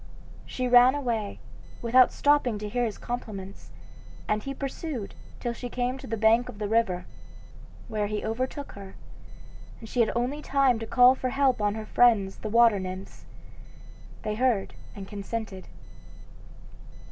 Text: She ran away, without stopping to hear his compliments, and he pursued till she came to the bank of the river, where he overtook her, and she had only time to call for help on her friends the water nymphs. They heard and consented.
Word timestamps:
She 0.47 0.67
ran 0.67 0.95
away, 0.95 1.37
without 1.83 2.11
stopping 2.11 2.57
to 2.57 2.67
hear 2.67 2.85
his 2.85 2.97
compliments, 2.97 3.69
and 4.27 4.41
he 4.41 4.51
pursued 4.51 5.13
till 5.39 5.53
she 5.53 5.69
came 5.69 5.99
to 5.99 6.07
the 6.07 6.17
bank 6.17 6.49
of 6.49 6.57
the 6.57 6.67
river, 6.67 7.05
where 7.87 8.07
he 8.07 8.25
overtook 8.25 8.71
her, 8.71 8.95
and 9.79 9.87
she 9.87 9.99
had 9.99 10.11
only 10.15 10.41
time 10.41 10.79
to 10.79 10.87
call 10.87 11.13
for 11.13 11.29
help 11.29 11.61
on 11.61 11.75
her 11.75 11.85
friends 11.85 12.37
the 12.37 12.49
water 12.49 12.79
nymphs. 12.79 13.25
They 14.23 14.33
heard 14.33 14.73
and 14.95 15.07
consented. 15.07 15.67